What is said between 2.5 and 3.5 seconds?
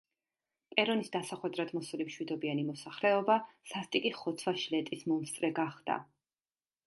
მოსახლეობა